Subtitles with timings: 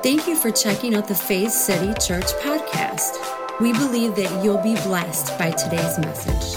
[0.00, 3.18] Thank you for checking out the Faith City Church podcast.
[3.60, 6.56] We believe that you'll be blessed by today's message.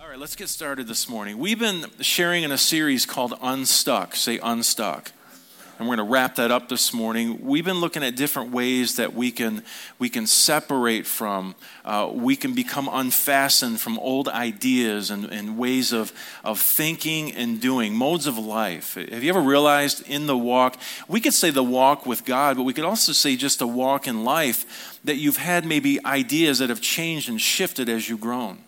[0.00, 1.38] All right, let's get started this morning.
[1.38, 4.16] We've been sharing in a series called Unstuck.
[4.16, 5.12] Say Unstuck
[5.78, 7.44] and we're going to wrap that up this morning.
[7.44, 9.62] We've been looking at different ways that we can
[9.98, 11.54] we can separate from,
[11.84, 17.60] uh, we can become unfastened from old ideas and, and ways of of thinking and
[17.60, 18.94] doing, modes of life.
[18.94, 20.76] Have you ever realized in the walk,
[21.08, 24.06] we could say the walk with God, but we could also say just a walk
[24.06, 28.58] in life that you've had maybe ideas that have changed and shifted as you've grown.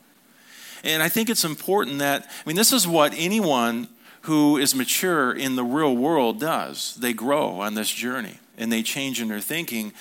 [0.84, 3.88] And I think it's important that, I mean, this is what anyone
[4.26, 6.96] who is mature in the real world does.
[6.96, 9.92] They grow on this journey and they change in their thinking.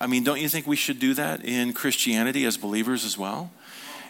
[0.00, 3.50] I mean, don't you think we should do that in Christianity as believers as well?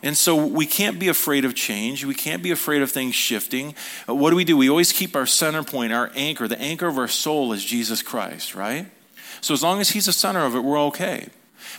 [0.02, 2.04] And so we can't be afraid of change.
[2.04, 3.74] We can't be afraid of things shifting.
[4.06, 4.56] What do we do?
[4.56, 6.48] We always keep our center point, our anchor.
[6.48, 8.86] The anchor of our soul is Jesus Christ, right?
[9.40, 11.28] So as long as He's the center of it, we're okay.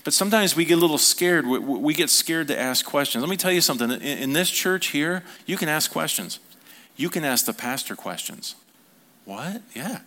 [0.03, 1.47] But sometimes we get a little scared.
[1.47, 3.21] We get scared to ask questions.
[3.21, 3.89] Let me tell you something.
[3.89, 6.39] In this church here, you can ask questions.
[6.99, 8.55] You can ask the pastor questions.
[9.23, 9.61] What?
[9.73, 9.99] Yeah.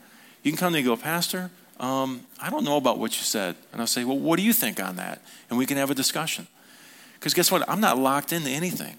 [0.42, 3.24] You can come to me and go, Pastor, um, I don't know about what you
[3.24, 3.56] said.
[3.72, 5.22] And I'll say, Well, what do you think on that?
[5.48, 6.46] And we can have a discussion.
[7.14, 7.66] Because guess what?
[7.66, 8.98] I'm not locked into anything.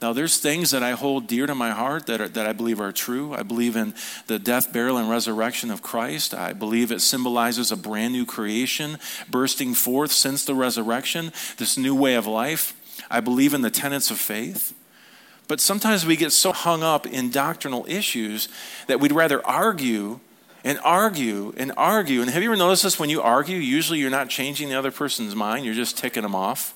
[0.00, 2.80] Now, there's things that I hold dear to my heart that, are, that I believe
[2.80, 3.34] are true.
[3.34, 3.94] I believe in
[4.28, 6.34] the death, burial, and resurrection of Christ.
[6.34, 8.98] I believe it symbolizes a brand new creation
[9.28, 12.74] bursting forth since the resurrection, this new way of life.
[13.10, 14.74] I believe in the tenets of faith.
[15.52, 18.48] But sometimes we get so hung up in doctrinal issues
[18.86, 20.18] that we'd rather argue
[20.64, 22.22] and argue and argue.
[22.22, 22.98] And have you ever noticed this?
[22.98, 26.34] When you argue, usually you're not changing the other person's mind, you're just ticking them
[26.34, 26.72] off.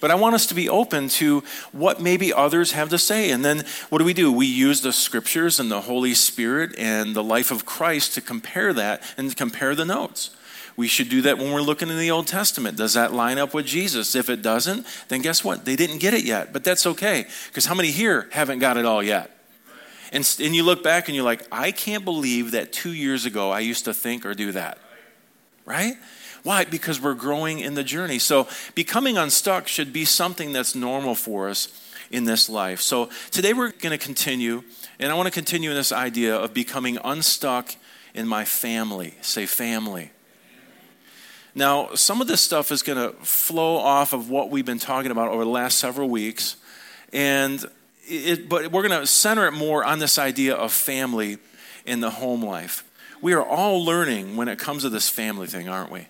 [0.00, 3.30] But I want us to be open to what maybe others have to say.
[3.30, 4.32] And then what do we do?
[4.32, 8.72] We use the scriptures and the Holy Spirit and the life of Christ to compare
[8.72, 10.30] that and compare the notes.
[10.76, 12.76] We should do that when we're looking in the Old Testament.
[12.76, 14.14] Does that line up with Jesus?
[14.14, 15.64] If it doesn't, then guess what?
[15.64, 17.26] They didn't get it yet, but that's okay.
[17.46, 19.30] Because how many here haven't got it all yet?
[20.12, 23.50] And, and you look back and you're like, I can't believe that two years ago
[23.50, 24.78] I used to think or do that.
[25.64, 25.94] Right?
[26.42, 26.64] Why?
[26.64, 28.18] Because we're growing in the journey.
[28.18, 31.68] So becoming unstuck should be something that's normal for us
[32.10, 32.80] in this life.
[32.80, 34.62] So today we're going to continue,
[34.98, 37.74] and I want to continue in this idea of becoming unstuck
[38.12, 39.14] in my family.
[39.22, 40.10] Say family.
[41.54, 45.10] Now, some of this stuff is going to flow off of what we've been talking
[45.10, 46.56] about over the last several weeks,
[47.12, 47.64] and
[48.06, 51.38] it, but we're going to center it more on this idea of family
[51.86, 52.82] in the home life.
[53.20, 56.08] We are all learning when it comes to this family thing, aren't we?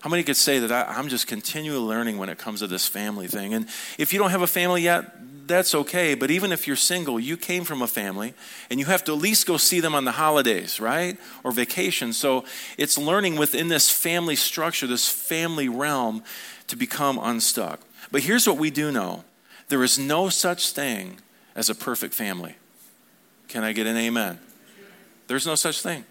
[0.00, 2.86] How many could say that I, am just continually learning when it comes to this
[2.86, 3.52] family thing?
[3.52, 5.04] And if you don't have a family yet,
[5.48, 6.14] that's okay.
[6.14, 8.34] But even if you're single, you came from a family
[8.70, 11.18] and you have to at least go see them on the holidays, right?
[11.42, 12.12] Or vacation.
[12.12, 12.44] So
[12.76, 16.22] it's learning within this family structure, this family realm,
[16.68, 17.80] to become unstuck.
[18.12, 19.24] But here's what we do know
[19.68, 21.18] there is no such thing
[21.54, 22.54] as a perfect family.
[23.48, 24.38] Can I get an amen?
[25.26, 26.04] There's no such thing.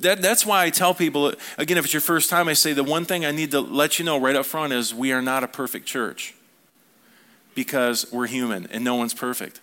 [0.00, 2.84] That, that's why I tell people, again, if it's your first time, I say the
[2.84, 5.44] one thing I need to let you know right up front is we are not
[5.44, 6.34] a perfect church
[7.58, 9.58] because we're human and no one's perfect.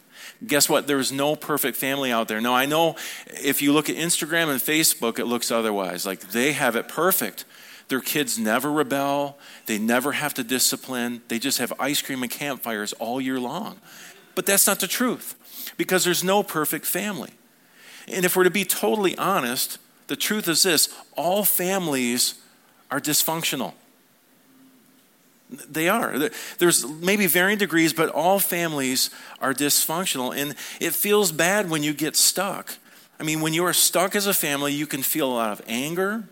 [0.45, 0.85] Guess what?
[0.85, 2.41] There's no perfect family out there.
[2.41, 2.97] Now, I know
[3.27, 6.05] if you look at Instagram and Facebook, it looks otherwise.
[6.05, 7.45] Like they have it perfect.
[7.87, 12.29] Their kids never rebel, they never have to discipline, they just have ice cream and
[12.29, 13.79] campfires all year long.
[14.33, 17.31] But that's not the truth because there's no perfect family.
[18.09, 19.77] And if we're to be totally honest,
[20.07, 22.41] the truth is this all families
[22.91, 23.73] are dysfunctional.
[25.49, 26.29] They are.
[26.57, 30.35] There's maybe varying degrees, but all families are dysfunctional.
[30.35, 32.73] And it feels bad when you get stuck.
[33.19, 35.61] I mean, when you are stuck as a family, you can feel a lot of
[35.67, 36.23] anger.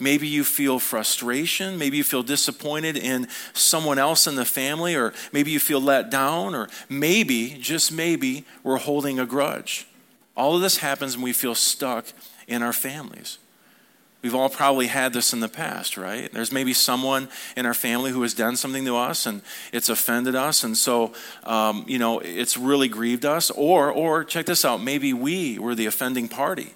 [0.00, 1.78] Maybe you feel frustration.
[1.78, 6.10] Maybe you feel disappointed in someone else in the family, or maybe you feel let
[6.10, 9.86] down, or maybe, just maybe, we're holding a grudge.
[10.36, 12.06] All of this happens when we feel stuck
[12.46, 13.38] in our families.
[14.20, 16.30] We've all probably had this in the past, right?
[16.32, 19.42] There's maybe someone in our family who has done something to us and
[19.72, 21.12] it's offended us, and so
[21.44, 23.50] um, you know it's really grieved us.
[23.50, 26.74] Or, or check this out, maybe we were the offending party.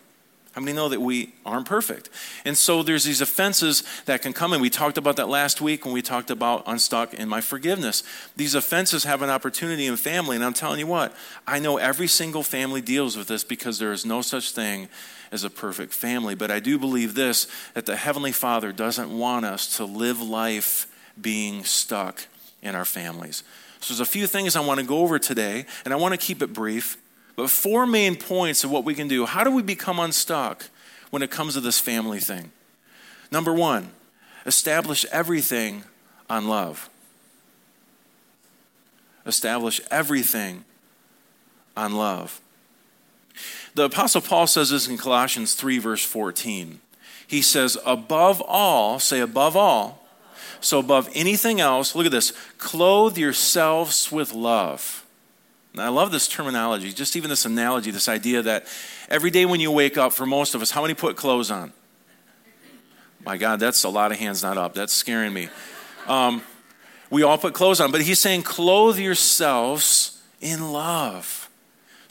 [0.53, 2.11] How many know that we aren't perfect?
[2.44, 5.87] And so there's these offenses that can come, and we talked about that last week
[5.87, 8.03] when we talked about unstuck in my forgiveness.
[8.37, 11.15] These offenses have an opportunity in family, and I'm telling you what,
[11.47, 14.91] I know every single family deals with this because there is no such thing
[15.32, 16.34] as a perfect family.
[16.34, 20.87] But I do believe this that the Heavenly Father doesn't want us to live life
[21.20, 22.26] being stuck
[22.62, 23.43] in our families.
[23.81, 26.19] So there's a few things I want to go over today, and I want to
[26.19, 26.99] keep it brief.
[27.34, 29.25] But four main points of what we can do.
[29.26, 30.69] How do we become unstuck
[31.11, 32.52] when it comes to this family thing?
[33.31, 33.88] Number one,
[34.44, 35.85] establish everything
[36.28, 36.90] on love.
[39.25, 40.64] Establish everything
[41.75, 42.42] on love.
[43.75, 46.81] The Apostle Paul says this in Colossians 3, verse 14.
[47.26, 50.06] He says, above all, say above all,
[50.61, 55.05] so above anything else, look at this, clothe yourselves with love.
[55.79, 58.67] I love this terminology, just even this analogy, this idea that
[59.08, 61.73] every day when you wake up, for most of us, how many put clothes on?
[63.25, 64.75] My God, that's a lot of hands not up.
[64.75, 65.49] That's scaring me.
[66.06, 66.43] Um,
[67.08, 71.42] we all put clothes on, but he's saying, clothe yourselves in love.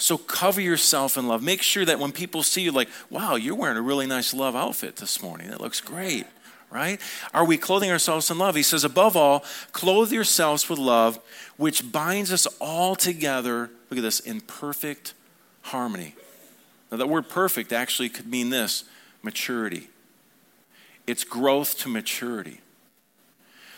[0.01, 1.43] So cover yourself in love.
[1.43, 4.55] Make sure that when people see you, like, wow, you're wearing a really nice love
[4.55, 5.51] outfit this morning.
[5.51, 6.25] That looks great,
[6.71, 6.99] right?
[7.35, 8.55] Are we clothing ourselves in love?
[8.55, 11.19] He says, above all, clothe yourselves with love,
[11.57, 15.13] which binds us all together, look at this, in perfect
[15.61, 16.15] harmony.
[16.89, 18.85] Now, that word perfect actually could mean this
[19.21, 19.89] maturity.
[21.05, 22.61] It's growth to maturity.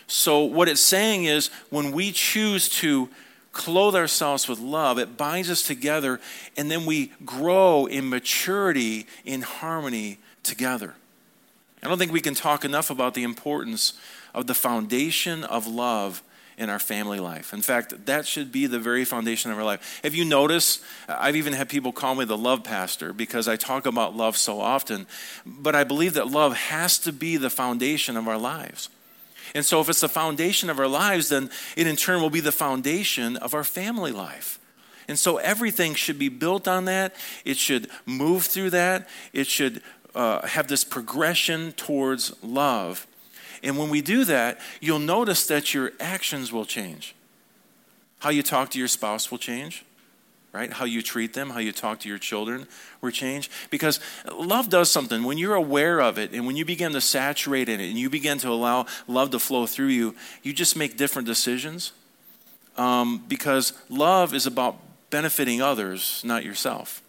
[0.06, 3.10] So, what it's saying is when we choose to
[3.54, 6.20] clothe ourselves with love, it binds us together,
[6.56, 10.94] and then we grow in maturity, in harmony together.
[11.82, 13.94] I don't think we can talk enough about the importance
[14.34, 16.22] of the foundation of love
[16.56, 17.52] in our family life.
[17.52, 20.00] In fact, that should be the very foundation of our life.
[20.02, 20.82] Have you noticed?
[21.08, 24.60] I've even had people call me the love pastor because I talk about love so
[24.60, 25.06] often.
[25.44, 28.88] But I believe that love has to be the foundation of our lives.
[29.54, 32.40] And so, if it's the foundation of our lives, then it in turn will be
[32.40, 34.58] the foundation of our family life.
[35.06, 37.14] And so, everything should be built on that.
[37.44, 39.08] It should move through that.
[39.32, 39.82] It should
[40.14, 43.06] uh, have this progression towards love.
[43.62, 47.14] And when we do that, you'll notice that your actions will change.
[48.18, 49.84] How you talk to your spouse will change
[50.54, 50.72] right?
[50.72, 52.68] How you treat them, how you talk to your children
[53.00, 53.50] were changed.
[53.70, 53.98] Because
[54.32, 55.24] love does something.
[55.24, 58.08] When you're aware of it and when you begin to saturate in it and you
[58.08, 60.14] begin to allow love to flow through you,
[60.44, 61.92] you just make different decisions.
[62.76, 64.78] Um, because love is about
[65.10, 67.02] benefiting others, not yourself.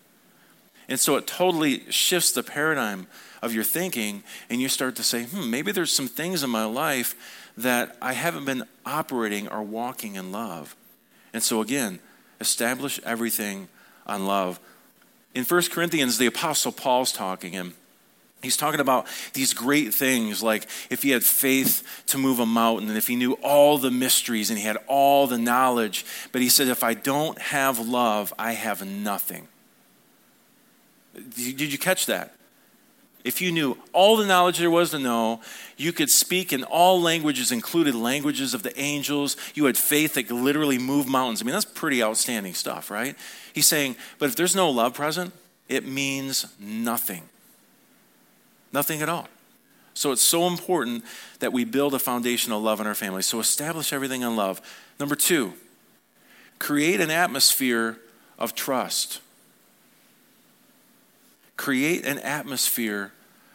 [0.90, 3.08] And so it totally shifts the paradigm
[3.42, 6.66] of your thinking, and you start to say, hmm, maybe there's some things in my
[6.66, 7.16] life
[7.58, 10.76] that I haven't been operating or walking in love.
[11.34, 12.00] And so, again,
[12.40, 13.68] establish everything
[14.06, 14.60] on love.
[15.34, 17.74] In 1 Corinthians, the Apostle Paul's talking, and
[18.42, 22.88] he's talking about these great things like if he had faith to move a mountain,
[22.90, 26.06] and if he knew all the mysteries and he had all the knowledge.
[26.32, 29.48] But he said, if I don't have love, I have nothing.
[31.14, 32.36] Did you catch that?
[33.26, 35.42] If you knew all the knowledge there was to know,
[35.78, 39.36] you could speak in all languages, included languages of the angels.
[39.56, 41.42] You had faith that could literally move mountains.
[41.42, 43.16] I mean, that's pretty outstanding stuff, right?
[43.52, 45.34] He's saying, but if there's no love present,
[45.68, 47.24] it means nothing.
[48.72, 49.28] Nothing at all.
[49.96, 51.04] So it's so important
[51.40, 53.24] that we build a foundation of love in our family.
[53.24, 54.62] So establish everything on love.
[55.00, 55.54] Number two,
[56.60, 57.98] create an atmosphere
[58.38, 59.20] of trust.
[61.58, 63.12] Create an atmosphere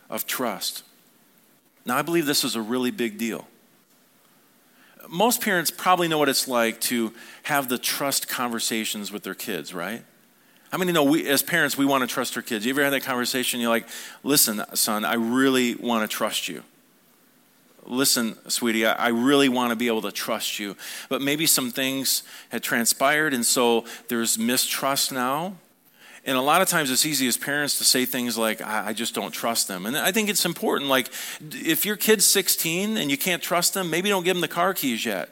[0.08, 0.82] of trust.
[1.85, 3.47] Now, I believe this is a really big deal.
[5.08, 7.12] Most parents probably know what it's like to
[7.44, 10.05] have the trust conversations with their kids, right?
[10.71, 12.64] How many know we, as parents, we want to trust our kids?
[12.64, 13.61] You ever had that conversation?
[13.61, 13.88] You're like,
[14.23, 16.62] listen, son, I really want to trust you.
[17.87, 20.76] Listen, sweetie, I really want to be able to trust you.
[21.09, 25.57] But maybe some things had transpired, and so there's mistrust now.
[26.27, 28.93] And a lot of times it's easy as parents to say things like, I, I,
[28.93, 29.87] just don't trust them.
[29.87, 30.91] And I think it's important.
[30.91, 31.09] Like,
[31.41, 34.75] if your kid's 16 and you can't trust them, maybe don't give them the car
[34.75, 35.31] keys yet.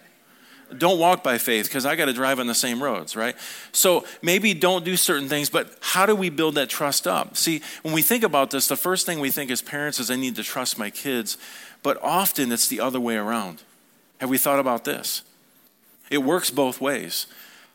[0.77, 3.35] Don't walk by faith because I got to drive on the same roads, right?
[3.73, 7.37] So maybe don't do certain things, but how do we build that trust up?
[7.37, 10.17] See, when we think about this, the first thing we think as parents is I
[10.17, 11.39] need to trust my kids,
[11.83, 13.63] but often it's the other way around.
[14.21, 15.23] Have we thought about this?
[16.11, 17.27] It works both ways.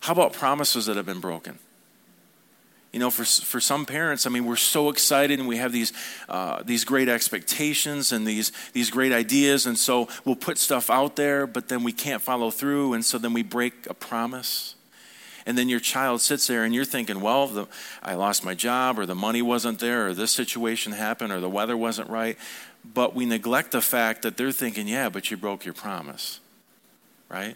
[0.02, 1.58] How about promises that have been broken?
[2.94, 5.92] You know, for, for some parents, I mean, we're so excited and we have these,
[6.30, 9.66] uh, these great expectations and these, these great ideas.
[9.66, 12.94] And so we'll put stuff out there, but then we can't follow through.
[12.94, 14.76] And so then we break a promise.
[15.48, 17.68] And then your child sits there and you're thinking, well, the,
[18.04, 21.50] I lost my job or the money wasn't there or this situation happened or the
[21.50, 22.38] weather wasn't right.
[22.86, 26.40] But we neglect the fact that they're thinking, yeah, but you broke your promise,
[27.28, 27.56] right?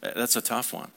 [0.00, 0.90] That's a tough one.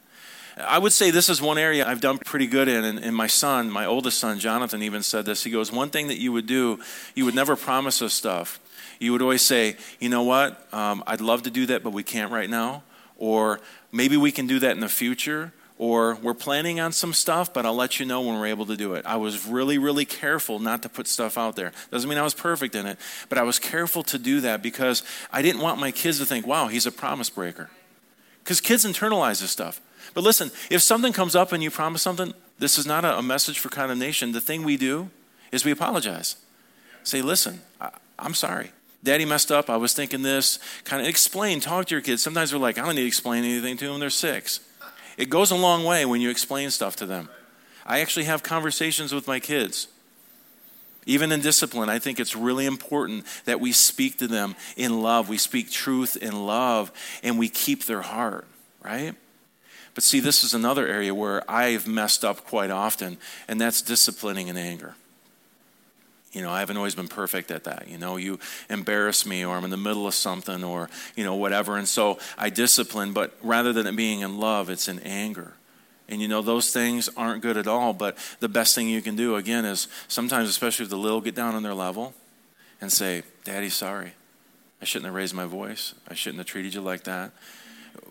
[0.57, 2.83] I would say this is one area I've done pretty good in.
[2.83, 5.43] And, and, my son, my oldest son, Jonathan, even said this.
[5.43, 6.79] He goes, One thing that you would do,
[7.15, 8.59] you would never promise us stuff.
[8.99, 10.67] You would always say, You know what?
[10.73, 12.83] Um, I'd love to do that, but we can't right now.
[13.17, 13.59] Or
[13.91, 15.53] maybe we can do that in the future.
[15.77, 18.77] or we're planning on some stuff, but I'll let you know when we're able to
[18.77, 19.03] do it.
[19.03, 21.71] I was really, really careful not to put stuff out there.
[21.89, 25.01] Doesn't mean I was perfect in it, but I was careful to do that because
[25.31, 27.71] I didn't want my kids to think, wow, he's a promise breaker.
[28.43, 29.81] Because kids internalize this stuff.
[30.13, 33.59] But listen, if something comes up and you promise something, this is not a, message
[33.59, 34.31] for condemnation.
[34.31, 35.09] The thing we do
[35.51, 36.35] is we apologize.
[37.03, 37.89] Say, listen, I,
[38.19, 38.71] I'm sorry.
[39.03, 39.69] Daddy messed up.
[39.69, 40.59] I was thinking this.
[40.83, 42.21] Kind of explain, talk to your kids.
[42.21, 43.99] Sometimes they're like, I don't need to explain anything to them.
[43.99, 44.59] They're six.
[45.17, 47.29] It goes a long way when you explain stuff to them.
[47.85, 49.87] I actually have conversations with my kids.
[51.05, 55.29] Even in discipline, I think it's really important that we speak to them in love.
[55.29, 56.91] We speak truth in love
[57.23, 58.47] and we keep their heart,
[58.83, 59.15] right?
[59.93, 63.17] But see, this is another area where I've messed up quite often,
[63.47, 64.95] and that's disciplining in anger.
[66.31, 67.89] You know, I haven't always been perfect at that.
[67.89, 71.35] You know, you embarrass me or I'm in the middle of something or, you know,
[71.35, 71.75] whatever.
[71.75, 75.53] And so I discipline, but rather than it being in love, it's in anger.
[76.07, 77.91] And you know, those things aren't good at all.
[77.93, 81.35] But the best thing you can do, again, is sometimes, especially if the little get
[81.35, 82.13] down on their level
[82.79, 84.13] and say, Daddy, sorry.
[84.81, 85.93] I shouldn't have raised my voice.
[86.07, 87.31] I shouldn't have treated you like that.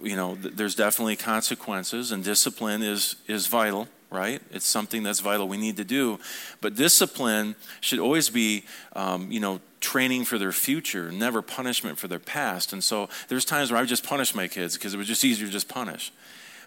[0.03, 4.43] You know, th- there's definitely consequences, and discipline is, is vital right?
[4.51, 6.19] It's something that's vital we need to do.
[6.61, 12.09] But discipline should always be, um, you know, training for their future, never punishment for
[12.09, 12.73] their past.
[12.73, 15.47] And so there's times where I've just punish my kids because it was just easier
[15.47, 16.13] to just punish.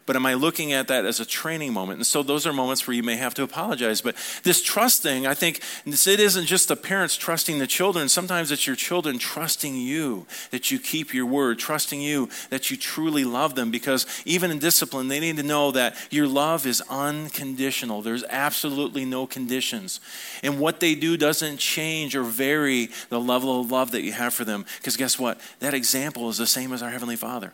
[0.05, 1.99] But am I looking at that as a training moment?
[1.99, 4.01] And so those are moments where you may have to apologize.
[4.01, 8.09] But this trust thing, I think it isn't just the parents trusting the children.
[8.09, 12.75] Sometimes it's your children trusting you that you keep your word, trusting you that you
[12.75, 13.71] truly love them.
[13.71, 18.01] Because even in discipline, they need to know that your love is unconditional.
[18.01, 20.01] There's absolutely no conditions.
[20.43, 24.33] And what they do doesn't change or vary the level of love that you have
[24.33, 24.65] for them.
[24.79, 25.39] Because guess what?
[25.59, 27.53] That example is the same as our Heavenly Father.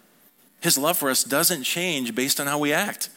[0.61, 3.09] His love for us doesn't change based on how we act.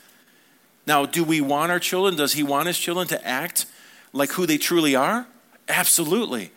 [0.87, 2.17] Now, do we want our children?
[2.17, 3.67] Does He want His children to act
[4.13, 5.27] like who they truly are?
[5.69, 6.53] Absolutely.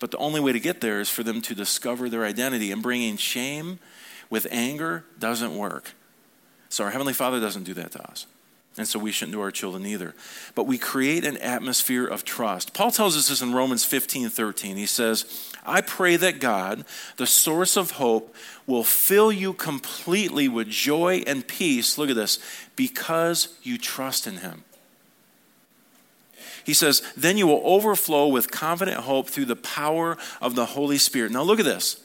[0.00, 2.82] But the only way to get there is for them to discover their identity, and
[2.82, 3.78] bringing shame
[4.30, 5.92] with anger doesn't work.
[6.68, 8.26] So, our Heavenly Father doesn't do that to us.
[8.78, 10.14] And so we shouldn't do our children either.
[10.54, 12.72] But we create an atmosphere of trust.
[12.72, 14.76] Paul tells us this in Romans 15 13.
[14.76, 16.84] He says, I pray that God,
[17.16, 18.34] the source of hope,
[18.66, 21.98] will fill you completely with joy and peace.
[21.98, 22.38] Look at this,
[22.76, 24.62] because you trust in Him.
[26.64, 30.98] He says, then you will overflow with confident hope through the power of the Holy
[30.98, 31.32] Spirit.
[31.32, 32.04] Now look at this.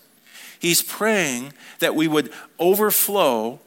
[0.58, 3.60] He's praying that we would overflow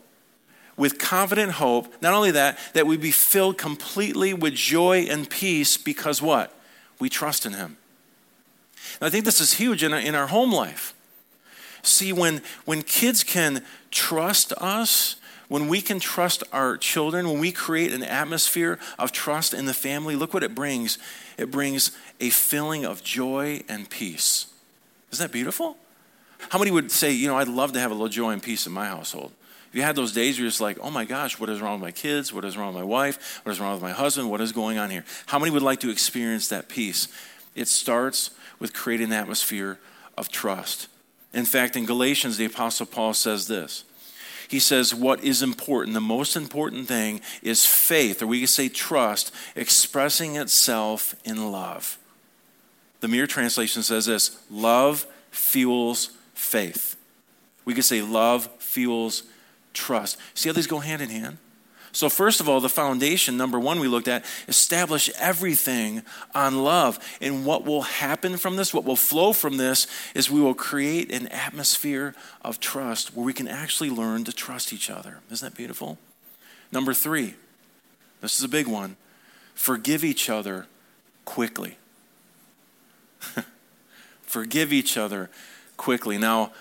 [0.76, 1.92] with confident hope.
[2.02, 6.52] Not only that, that we be filled completely with joy and peace because what?
[6.98, 7.76] We trust in Him.
[9.00, 10.94] And I think this is huge in our, in our home life.
[11.82, 15.16] See, when, when kids can trust us,
[15.48, 19.74] when we can trust our children, when we create an atmosphere of trust in the
[19.74, 20.98] family, look what it brings.
[21.38, 24.46] It brings a feeling of joy and peace.
[25.12, 25.76] Isn't that beautiful?
[26.50, 28.66] How many would say, you know, I'd love to have a little joy and peace
[28.66, 29.32] in my household?
[29.72, 31.82] You had those days where you're just like, oh my gosh, what is wrong with
[31.82, 32.32] my kids?
[32.32, 33.40] What is wrong with my wife?
[33.44, 34.30] What is wrong with my husband?
[34.30, 35.04] What is going on here?
[35.26, 37.08] How many would like to experience that peace?
[37.54, 39.78] It starts with creating an atmosphere
[40.16, 40.88] of trust.
[41.32, 43.84] In fact, in Galatians, the Apostle Paul says this.
[44.48, 48.68] He says, What is important, the most important thing, is faith, or we could say
[48.68, 51.98] trust, expressing itself in love.
[53.00, 56.96] The Mirror translation says this love fuels faith.
[57.64, 59.24] We could say love fuels
[59.76, 60.18] trust.
[60.34, 61.38] See how these go hand in hand?
[61.92, 66.02] So, first of all, the foundation, number one, we looked at, establish everything
[66.34, 66.98] on love.
[67.22, 71.10] And what will happen from this, what will flow from this, is we will create
[71.10, 75.20] an atmosphere of trust where we can actually learn to trust each other.
[75.30, 75.96] Isn't that beautiful?
[76.70, 77.34] Number three,
[78.20, 78.96] this is a big one
[79.54, 80.66] forgive each other
[81.24, 81.78] quickly.
[84.22, 85.30] forgive each other
[85.78, 86.18] quickly.
[86.18, 86.52] Now,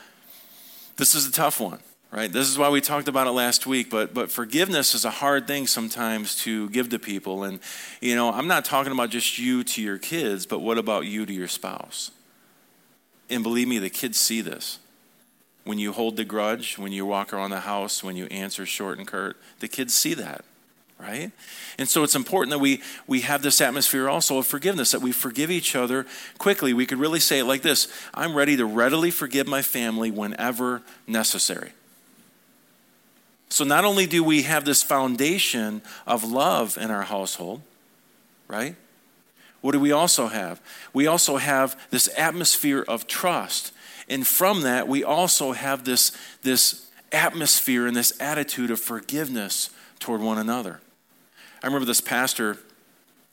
[0.96, 1.80] this is a tough one
[2.16, 2.32] right?
[2.32, 5.48] This is why we talked about it last week, but but forgiveness is a hard
[5.48, 7.44] thing sometimes to give to people.
[7.44, 7.60] And
[8.00, 11.26] you know, I'm not talking about just you to your kids, but what about you
[11.26, 12.12] to your spouse?
[13.30, 14.80] And believe me, the kids see this.
[15.66, 18.98] When you hold the grudge, when you walk around the house, when you answer short
[18.98, 20.46] and curt, the kids see that
[20.98, 21.34] right?
[21.78, 25.12] And so it's important that we, we have this atmosphere also of forgiveness, that we
[25.12, 26.06] forgive each other
[26.38, 26.74] quickly.
[26.74, 30.84] We could really say it like this I'm ready to readily forgive my family whenever
[31.06, 31.74] necessary.
[33.50, 37.62] So not only do we have this foundation of love in our household,
[38.48, 38.76] right?
[39.62, 40.62] What do we also have?
[40.94, 43.72] We also have this atmosphere of trust.
[44.08, 46.12] And from that, we also have this,
[46.44, 50.82] this atmosphere and this attitude of forgiveness toward one another.
[51.64, 52.60] I remember this pastor,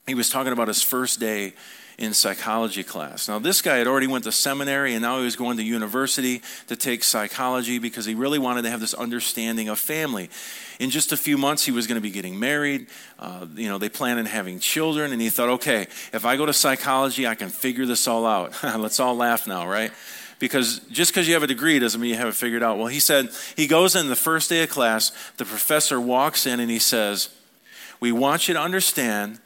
[0.06, 1.52] he was talking about his first day
[1.98, 3.28] in psychology class.
[3.28, 6.42] Now, this guy had already went to seminary and now he was going to university
[6.68, 10.30] to take psychology because he really wanted to have this understanding of family.
[10.78, 12.86] In just a few months, he was going to be getting married.
[13.18, 15.82] Uh, you know, they planned on having children, and he thought, okay,
[16.12, 18.54] if I go to psychology, I can figure this all out.
[18.64, 19.92] Let's all laugh now, right?
[20.42, 22.76] because just because you have a degree doesn't mean you have it figured out.
[22.76, 26.58] Well, he said he goes in the first day of class, the professor walks in
[26.58, 27.28] and he says,
[28.00, 29.38] We want you to understand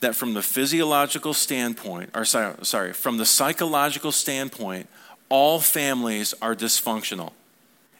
[0.00, 4.88] that from the physiological standpoint, or sorry, from the psychological standpoint,
[5.28, 7.32] all families are dysfunctional.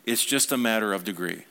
[0.05, 1.45] It's just a matter of degree.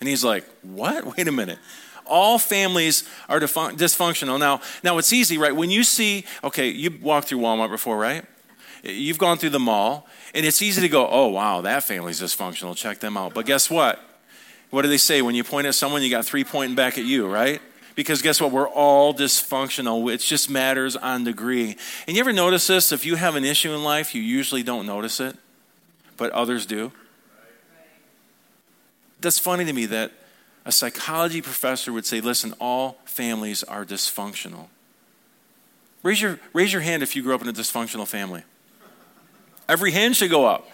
[0.00, 1.04] And he's like, What?
[1.16, 1.58] Wait a minute.
[2.04, 4.38] All families are dysfunctional.
[4.38, 5.54] Now, now it's easy, right?
[5.54, 8.24] When you see, okay, you walked through Walmart before, right?
[8.82, 12.76] You've gone through the mall, and it's easy to go, oh, wow, that family's dysfunctional.
[12.76, 13.34] Check them out.
[13.34, 14.00] But guess what?
[14.70, 15.22] What do they say?
[15.22, 17.62] When you point at someone, you got three pointing back at you, right?
[17.94, 18.52] Because guess what?
[18.52, 20.12] We're all dysfunctional.
[20.12, 21.76] It just matters on degree.
[22.06, 22.92] And you ever notice this?
[22.92, 25.36] If you have an issue in life, you usually don't notice it,
[26.16, 26.92] but others do.
[29.20, 30.12] That's funny to me that
[30.64, 34.66] a psychology professor would say, listen, all families are dysfunctional.
[36.02, 38.42] Raise your, raise your hand if you grew up in a dysfunctional family.
[39.68, 40.68] Every hand should go up.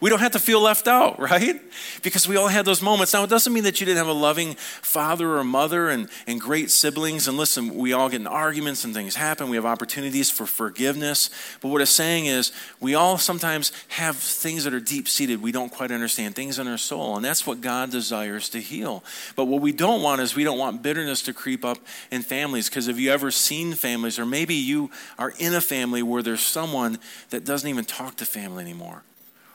[0.00, 1.60] We don't have to feel left out, right?
[2.02, 3.12] Because we all had those moments.
[3.12, 6.40] Now, it doesn't mean that you didn't have a loving father or mother and, and
[6.40, 7.28] great siblings.
[7.28, 9.50] And listen, we all get in arguments and things happen.
[9.50, 11.30] We have opportunities for forgiveness.
[11.60, 15.42] But what it's saying is, we all sometimes have things that are deep seated.
[15.42, 17.16] We don't quite understand things in our soul.
[17.16, 19.04] And that's what God desires to heal.
[19.36, 21.78] But what we don't want is we don't want bitterness to creep up
[22.10, 22.68] in families.
[22.68, 26.40] Because have you ever seen families, or maybe you are in a family where there's
[26.40, 29.02] someone that doesn't even talk to family anymore?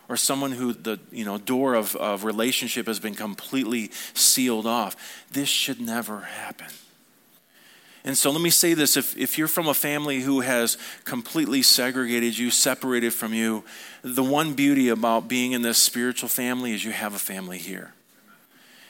[0.07, 4.95] Or someone who the you know door of, of relationship has been completely sealed off.
[5.31, 6.67] This should never happen.
[8.05, 11.63] And so let me say this if, if you're from a family who has completely
[11.63, 13.63] segregated you, separated from you,
[14.03, 17.93] the one beauty about being in this spiritual family is you have a family here.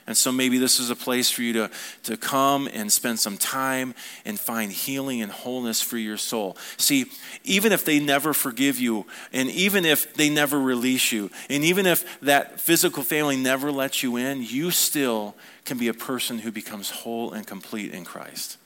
[0.08, 1.72] And so maybe this is a place for you to,
[2.04, 6.58] to come and spend some time and find healing and wholeness for your soul.
[6.78, 7.06] See,
[7.44, 11.88] even if they never forgive you, and even if they never release you, and even
[11.88, 16.52] if that physical family never lets you in, you still can be a person who
[16.52, 18.58] becomes whole and complete in Christ.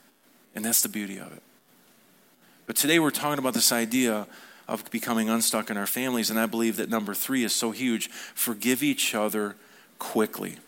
[0.54, 1.42] And that's the beauty of it.
[2.66, 4.26] But today we're talking about this idea
[4.68, 8.10] of becoming unstuck in our families, and I believe that number three is so huge
[8.10, 9.56] forgive each other
[9.98, 10.58] quickly.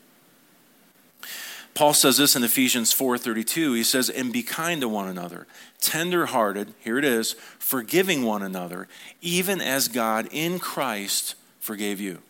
[1.75, 3.73] Paul says this in Ephesians 4:32.
[3.73, 5.47] He says, "And be kind to one another,
[5.81, 8.89] tender-hearted, here it is, forgiving one another,
[9.21, 12.23] even as God in Christ forgave you."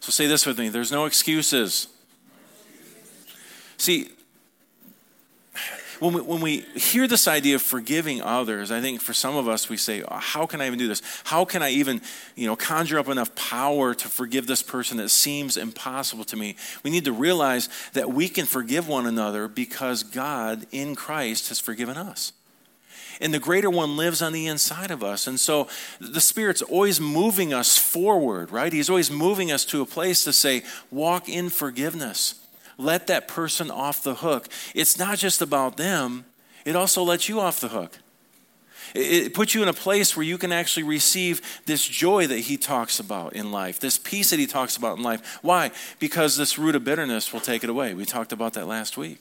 [0.00, 1.88] So say this with me, there's no excuses.
[3.76, 4.10] See,
[6.00, 9.48] when we, when we hear this idea of forgiving others, I think for some of
[9.48, 11.02] us, we say, oh, How can I even do this?
[11.24, 12.00] How can I even
[12.34, 16.56] you know, conjure up enough power to forgive this person that seems impossible to me?
[16.82, 21.60] We need to realize that we can forgive one another because God in Christ has
[21.60, 22.32] forgiven us
[23.20, 25.26] and the greater one lives on the inside of us.
[25.26, 25.68] And so
[26.00, 28.72] the Spirit's always moving us forward, right?
[28.72, 32.45] He's always moving us to a place to say, walk in forgiveness
[32.78, 34.48] let that person off the hook.
[34.74, 36.24] It's not just about them,
[36.64, 37.98] it also lets you off the hook.
[38.94, 42.56] It puts you in a place where you can actually receive this joy that he
[42.56, 45.38] talks about in life, this peace that he talks about in life.
[45.42, 45.72] Why?
[45.98, 47.94] Because this root of bitterness will take it away.
[47.94, 49.20] We talked about that last week.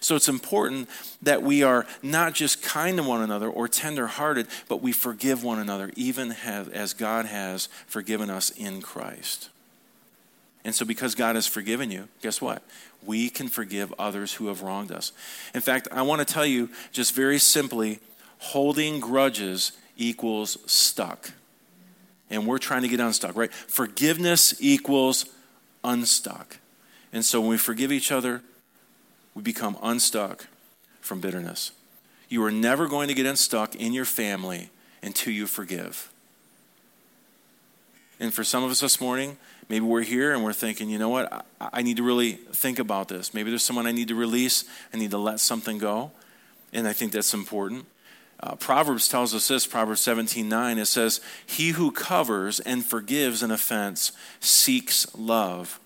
[0.00, 0.88] So it's important
[1.20, 5.58] that we are not just kind to one another or tenderhearted, but we forgive one
[5.58, 9.50] another, even as God has forgiven us in Christ.
[10.64, 12.62] And so, because God has forgiven you, guess what?
[13.04, 15.12] We can forgive others who have wronged us.
[15.54, 17.98] In fact, I want to tell you just very simply
[18.38, 21.32] holding grudges equals stuck.
[22.30, 23.52] And we're trying to get unstuck, right?
[23.52, 25.26] Forgiveness equals
[25.82, 26.58] unstuck.
[27.12, 28.40] And so, when we forgive each other,
[29.34, 30.46] we become unstuck
[31.00, 31.72] from bitterness.
[32.28, 34.70] You are never going to get unstuck in your family
[35.02, 36.11] until you forgive.
[38.22, 39.36] And for some of us this morning,
[39.68, 42.78] maybe we're here and we're thinking, you know what, I, I, need to really think
[42.78, 43.34] about this.
[43.34, 46.12] Maybe there's someone I need to release, I need to let something go.
[46.72, 47.86] And I think that's important.
[48.38, 53.42] Uh, Proverbs tells us this, Proverbs 17 9, it says, He who covers and forgives
[53.42, 55.80] an offense seeks love.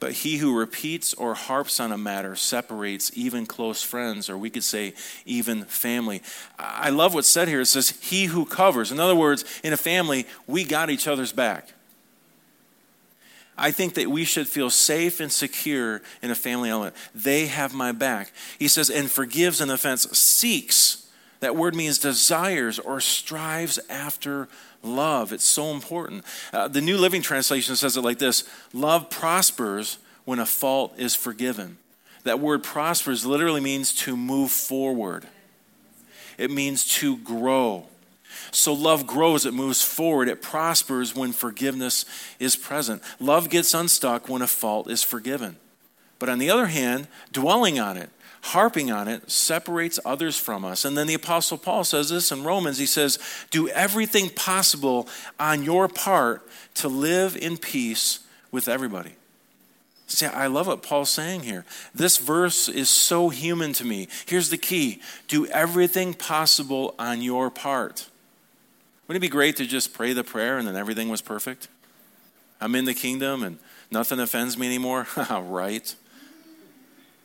[0.00, 4.50] But he who repeats or harps on a matter separates even close friends, or we
[4.50, 4.94] could say
[5.26, 6.22] even family.
[6.58, 7.60] I love what's said here.
[7.60, 8.92] It says, He who covers.
[8.92, 11.72] In other words, in a family, we got each other's back.
[13.58, 16.94] I think that we should feel safe and secure in a family element.
[17.12, 18.32] They have my back.
[18.56, 21.08] He says, and forgives an offense, seeks.
[21.40, 24.48] That word means desires or strives after
[24.82, 25.32] love.
[25.32, 26.24] It's so important.
[26.52, 31.14] Uh, the New Living Translation says it like this Love prospers when a fault is
[31.14, 31.78] forgiven.
[32.24, 35.26] That word prospers literally means to move forward,
[36.36, 37.86] it means to grow.
[38.50, 42.04] So love grows, it moves forward, it prospers when forgiveness
[42.38, 43.02] is present.
[43.18, 45.56] Love gets unstuck when a fault is forgiven.
[46.18, 48.10] But on the other hand, dwelling on it,
[48.42, 50.84] harping on it, separates others from us.
[50.84, 52.78] And then the Apostle Paul says this in Romans.
[52.78, 53.18] He says,
[53.50, 58.20] Do everything possible on your part to live in peace
[58.50, 59.12] with everybody.
[60.08, 61.66] See, I love what Paul's saying here.
[61.94, 64.08] This verse is so human to me.
[64.26, 68.08] Here's the key do everything possible on your part.
[69.06, 71.68] Wouldn't it be great to just pray the prayer and then everything was perfect?
[72.60, 73.58] I'm in the kingdom and
[73.90, 75.06] nothing offends me anymore?
[75.30, 75.94] right.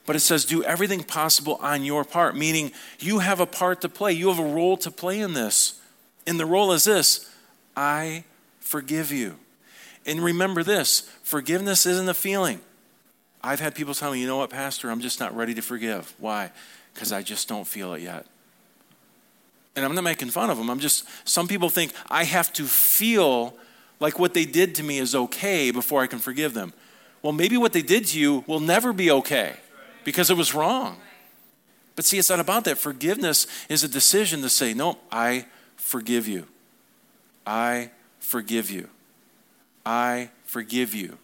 [0.05, 3.89] But it says, do everything possible on your part, meaning you have a part to
[3.89, 4.11] play.
[4.11, 5.79] You have a role to play in this.
[6.27, 7.29] And the role is this
[7.75, 8.25] I
[8.59, 9.35] forgive you.
[10.05, 12.59] And remember this forgiveness isn't a feeling.
[13.41, 16.13] I've had people tell me, you know what, Pastor, I'm just not ready to forgive.
[16.17, 16.51] Why?
[16.93, 18.25] Because I just don't feel it yet.
[19.75, 20.69] And I'm not making fun of them.
[20.69, 23.55] I'm just, some people think I have to feel
[23.99, 26.73] like what they did to me is okay before I can forgive them.
[27.21, 29.55] Well, maybe what they did to you will never be okay
[30.03, 30.97] because it was wrong.
[31.95, 32.77] But see, it's not about that.
[32.77, 36.47] Forgiveness is a decision to say, no, I forgive you.
[37.45, 38.89] I forgive you.
[39.85, 41.17] I forgive you.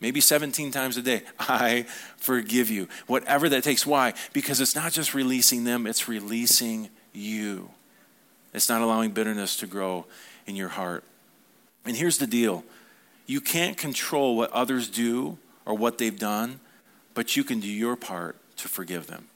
[0.00, 1.22] Maybe 17 times a day.
[1.38, 2.88] I forgive you.
[3.06, 3.86] Whatever that takes.
[3.86, 4.14] Why?
[4.32, 7.70] Because it's not just releasing them, it's releasing you.
[8.52, 10.06] It's not allowing bitterness to grow
[10.46, 11.04] in your heart.
[11.84, 12.64] And here's the deal
[13.26, 16.60] you can't control what others do or what they've done,
[17.14, 19.26] but you can do your part to forgive them.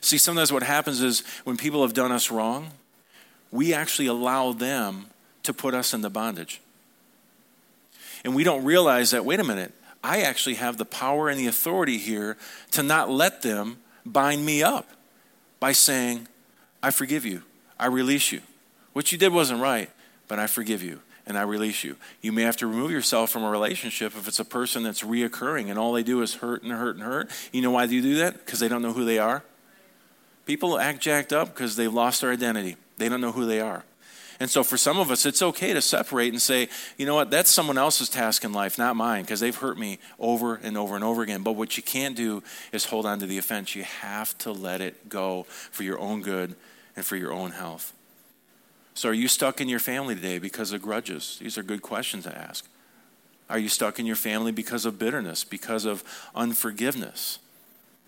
[0.00, 2.70] See, sometimes what happens is when people have done us wrong,
[3.50, 5.06] we actually allow them
[5.42, 6.60] to put us into bondage.
[8.24, 11.46] And we don't realize that, wait a minute, I actually have the power and the
[11.46, 12.36] authority here
[12.72, 14.88] to not let them bind me up
[15.60, 16.28] by saying,
[16.82, 17.42] I forgive you.
[17.78, 18.40] I release you.
[18.92, 19.90] What you did wasn't right,
[20.28, 21.96] but I forgive you and I release you.
[22.22, 25.68] You may have to remove yourself from a relationship if it's a person that's reoccurring
[25.68, 27.30] and all they do is hurt and hurt and hurt.
[27.52, 28.44] You know why do you do that?
[28.44, 29.44] Because they don't know who they are.
[30.46, 32.76] People act jacked up because they've lost their identity.
[32.96, 33.84] They don't know who they are.
[34.40, 37.30] And so for some of us, it's okay to separate and say, you know what,
[37.30, 40.94] that's someone else's task in life, not mine, because they've hurt me over and over
[40.94, 41.42] and over again.
[41.42, 43.74] But what you can't do is hold on to the offense.
[43.74, 46.54] You have to let it go for your own good
[46.96, 47.92] and for your own health.
[48.98, 51.38] So, are you stuck in your family today because of grudges?
[51.40, 52.66] These are good questions to ask.
[53.48, 56.02] Are you stuck in your family because of bitterness, because of
[56.34, 57.38] unforgiveness?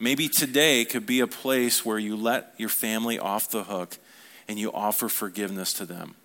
[0.00, 3.98] Maybe today could be a place where you let your family off the hook
[4.48, 6.16] and you offer forgiveness to them.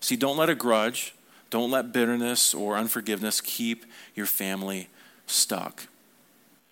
[0.00, 1.14] See, don't let a grudge,
[1.50, 3.84] don't let bitterness or unforgiveness keep
[4.14, 4.88] your family
[5.26, 5.86] stuck.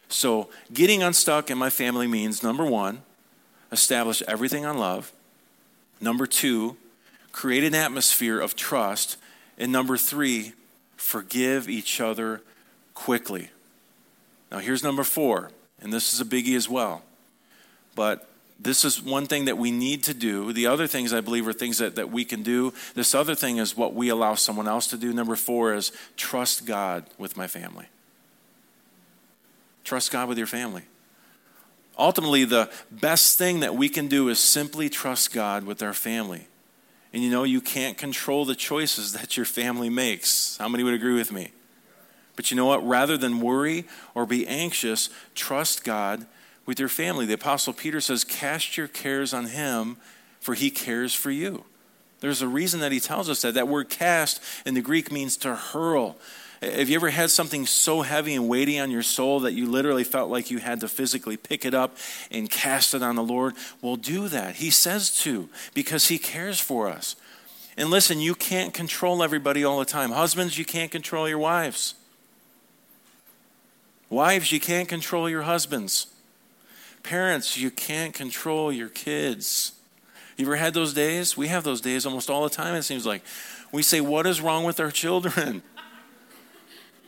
[0.09, 3.03] So, getting unstuck in my family means number one,
[3.71, 5.13] establish everything on love.
[6.01, 6.79] Number two,
[7.35, 9.19] create an atmosphere of trust.
[9.59, 10.53] And number three,
[10.97, 12.41] forgive each other
[12.95, 13.51] quickly.
[14.51, 15.51] Now, here's number four,
[15.83, 17.03] and this is a biggie as well.
[17.97, 20.53] But this is one thing that we need to do.
[20.53, 22.73] The other things, I believe, are things that, that we can do.
[22.95, 25.13] This other thing is what we allow someone else to do.
[25.13, 27.87] Number four is trust God with my family.
[29.83, 30.83] Trust God with your family.
[31.99, 36.47] Ultimately, the best thing that we can do is simply trust God with our family.
[37.15, 40.57] And you know, you can't control the choices that your family makes.
[40.57, 41.53] How many would agree with me?
[42.35, 42.85] But you know what?
[42.85, 43.85] Rather than worry
[44.17, 46.27] or be anxious, trust God
[46.67, 47.25] with your family.
[47.25, 49.97] The Apostle Peter says, Cast your cares on him,
[50.41, 51.65] for he cares for you.
[52.19, 53.55] There's a reason that he tells us that.
[53.55, 56.17] That word cast in the Greek means to hurl.
[56.63, 60.05] Have you ever had something so heavy and weighty on your soul that you literally
[60.05, 61.97] felt like you had to physically pick it up
[62.31, 63.55] and cast it on the Lord?
[63.83, 64.57] Well, do that.
[64.57, 67.17] He says to because He cares for us.
[67.77, 70.11] And listen, you can't control everybody all the time.
[70.11, 71.95] Husbands, you can't control your wives.
[74.09, 76.07] Wives, you can't control your husbands.
[77.03, 79.73] Parents, you can't control your kids.
[80.37, 81.37] You ever had those days?
[81.37, 83.23] We have those days almost all the time, it seems like.
[83.73, 85.63] We say, What is wrong with our children?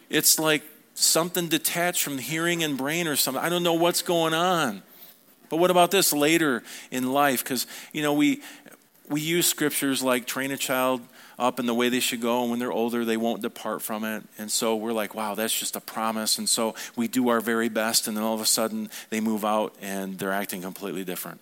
[0.09, 0.63] It's like
[0.95, 3.43] something detached from hearing and brain or something.
[3.43, 4.83] I don't know what's going on.
[5.49, 7.45] But what about this later in life?
[7.45, 8.43] Because, you know, we,
[9.09, 11.01] we use scriptures like train a child
[11.39, 12.43] up in the way they should go.
[12.43, 14.25] And when they're older, they won't depart from it.
[14.39, 16.39] And so we're like, wow, that's just a promise.
[16.39, 18.09] And so we do our very best.
[18.09, 21.41] And then all of a sudden, they move out and they're acting completely different.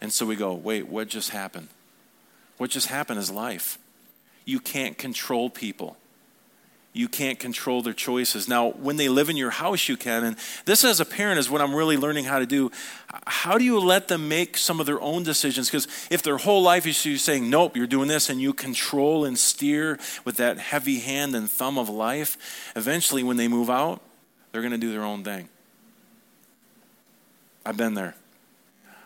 [0.00, 1.68] And so we go, wait, what just happened?
[2.56, 3.78] What just happened is life.
[4.44, 5.96] You can't control people
[6.94, 8.48] you can't control their choices.
[8.48, 10.22] Now, when they live in your house, you can.
[10.22, 12.70] And this, as a parent, is what I'm really learning how to do.
[13.26, 15.68] How do you let them make some of their own decisions?
[15.68, 19.24] Because if their whole life is you saying, nope, you're doing this, and you control
[19.24, 24.00] and steer with that heavy hand and thumb of life, eventually, when they move out,
[24.52, 25.48] they're going to do their own thing.
[27.66, 28.14] I've been there.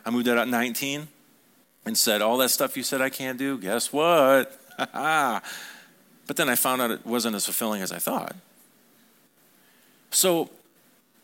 [0.05, 1.09] I moved out at 19
[1.87, 4.61] and said, all that stuff you said I can't do, guess what?
[6.29, 8.37] But then I found out it wasn't as fulfilling as I thought.
[10.11, 10.51] So,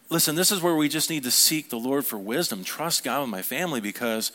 [0.08, 3.20] listen, this is where we just need to seek the Lord for wisdom, trust God
[3.20, 4.32] with my family, because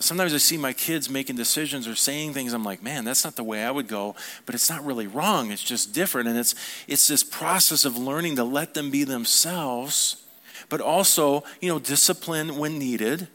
[0.00, 2.52] sometimes I see my kids making decisions or saying things.
[2.52, 5.52] I'm like, man, that's not the way I would go, but it's not really wrong.
[5.52, 6.28] It's just different.
[6.28, 6.56] And it's,
[6.88, 10.24] it's this process of learning to let them be themselves,
[10.68, 13.28] but also, you know, discipline when needed,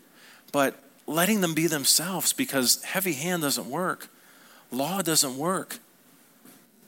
[0.52, 4.10] but letting them be themselves because heavy hand doesn't work,
[4.72, 5.80] law doesn't work.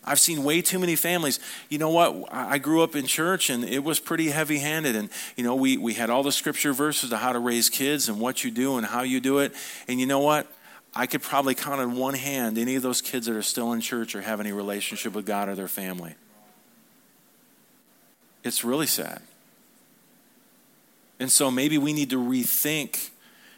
[0.07, 1.39] I've seen way too many families.
[1.67, 2.29] You know what?
[2.31, 4.95] I grew up in church and it was pretty heavy handed.
[4.95, 8.07] And, you know, we, we had all the scripture verses to how to raise kids
[8.07, 9.53] and what you do and how you do it.
[9.87, 10.47] And you know what?
[10.95, 13.81] I could probably count on one hand any of those kids that are still in
[13.81, 16.15] church or have any relationship with God or their family.
[18.45, 19.21] It's really sad.
[21.19, 23.09] And so maybe we need to rethink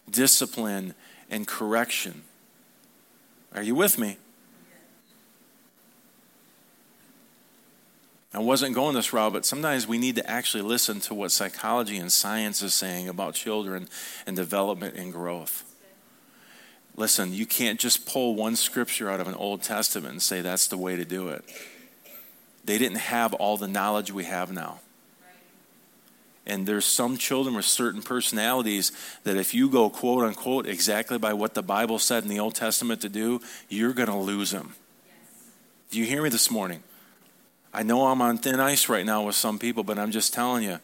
[0.10, 0.96] discipline
[1.30, 2.24] and correction.
[3.54, 4.18] Are you with me?
[8.34, 11.98] I wasn't going this route, but sometimes we need to actually listen to what psychology
[11.98, 13.90] and science is saying about children
[14.28, 15.64] and development and growth.
[16.96, 20.68] Listen, you can't just pull one scripture out of an Old Testament and say that's
[20.68, 21.44] the way to do it.
[22.66, 24.80] They didn't have all the knowledge we have now.
[26.46, 28.92] And there's some children with certain personalities
[29.24, 32.56] that if you go quote unquote exactly by what the Bible said in the Old
[32.56, 34.74] Testament to do, you're going to lose them.
[35.90, 36.84] Do you hear me this morning?
[37.74, 40.64] I know I'm on thin ice right now with some people, but I'm just telling
[40.64, 40.80] you.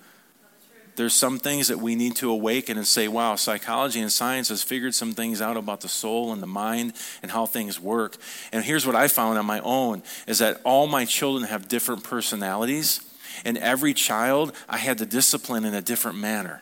[0.96, 4.64] There's some things that we need to awaken and say, wow, psychology and science has
[4.64, 8.16] figured some things out about the soul and the mind and how things work.
[8.54, 12.04] And here's what I found on my own is that all my children have different
[12.04, 13.02] personalities,
[13.44, 16.62] and every child I had to discipline in a different manner.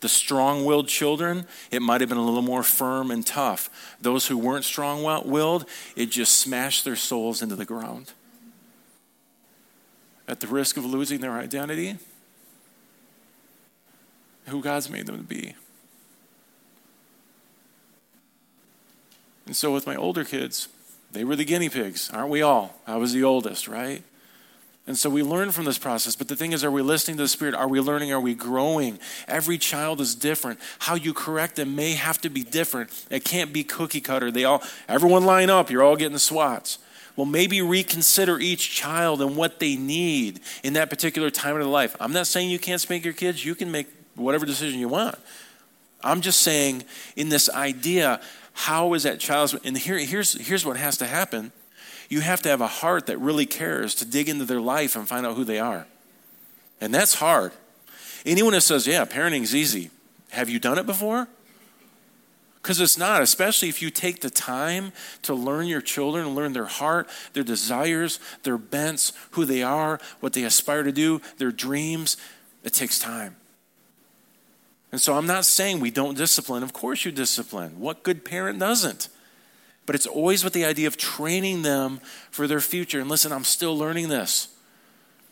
[0.00, 3.96] The strong willed children, it might have been a little more firm and tough.
[4.00, 5.64] Those who weren't strong willed,
[5.96, 8.12] it just smashed their souls into the ground
[10.28, 11.96] at the risk of losing their identity,
[14.46, 15.54] who God's made them to be.
[19.46, 20.68] And so, with my older kids,
[21.12, 22.80] they were the guinea pigs, aren't we all?
[22.86, 24.02] I was the oldest, right?
[24.88, 26.14] And so we learn from this process.
[26.14, 27.54] But the thing is, are we listening to the Spirit?
[27.54, 28.12] Are we learning?
[28.12, 29.00] Are we growing?
[29.26, 30.60] Every child is different.
[30.80, 33.06] How you correct them may have to be different.
[33.10, 34.30] It can't be cookie cutter.
[34.30, 35.70] They all, everyone line up.
[35.70, 36.78] You're all getting swats
[37.16, 41.70] well, maybe reconsider each child and what they need in that particular time of their
[41.70, 41.96] life.
[41.98, 45.16] I'm not saying you can't spank your kids, you can make whatever decision you want.
[46.02, 46.84] I'm just saying,
[47.16, 48.20] in this idea,
[48.52, 51.52] how is that child's, and here, here's, here's what has to happen.
[52.08, 55.08] You have to have a heart that really cares to dig into their life and
[55.08, 55.86] find out who they are.
[56.80, 57.52] And that's hard.
[58.24, 59.90] Anyone that says, yeah, parenting's easy,
[60.30, 61.28] have you done it before?
[62.66, 64.90] Because it's not, especially if you take the time
[65.22, 70.32] to learn your children, learn their heart, their desires, their bents, who they are, what
[70.32, 72.16] they aspire to do, their dreams.
[72.64, 73.36] It takes time.
[74.90, 76.64] And so I'm not saying we don't discipline.
[76.64, 77.78] Of course, you discipline.
[77.78, 79.10] What good parent doesn't?
[79.86, 82.00] But it's always with the idea of training them
[82.32, 82.98] for their future.
[82.98, 84.48] And listen, I'm still learning this.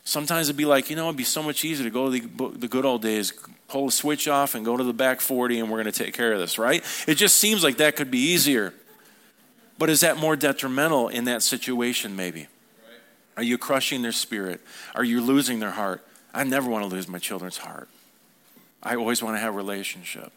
[0.05, 2.57] Sometimes it'd be like, you know, it'd be so much easier to go to the,
[2.59, 3.33] the good old days,
[3.67, 6.13] pull the switch off and go to the back 40 and we're going to take
[6.13, 6.83] care of this, right?
[7.07, 8.73] It just seems like that could be easier.
[9.77, 12.47] But is that more detrimental in that situation, maybe?
[13.35, 14.61] Are you crushing their spirit?
[14.93, 16.05] Are you losing their heart?
[16.33, 17.89] I never want to lose my children's heart.
[18.83, 20.31] I always want to have a relationship.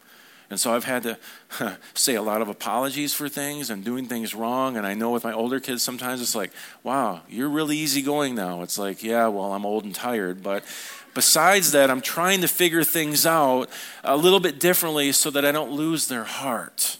[0.49, 1.17] And so I've had to
[1.93, 4.77] say a lot of apologies for things and doing things wrong.
[4.77, 6.51] And I know with my older kids, sometimes it's like,
[6.83, 8.61] wow, you're really easygoing now.
[8.61, 10.41] It's like, yeah, well, I'm old and tired.
[10.41, 10.63] But
[11.13, 13.69] besides that, I'm trying to figure things out
[14.03, 16.98] a little bit differently so that I don't lose their heart.